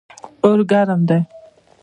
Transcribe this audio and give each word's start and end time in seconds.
اور 0.43 0.59
ګرم 0.71 0.99
دی. 1.09 1.19